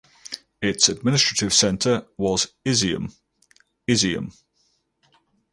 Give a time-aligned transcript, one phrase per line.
[0.63, 3.13] Its administrative centre was Izium
[3.87, 4.33] (Izyum).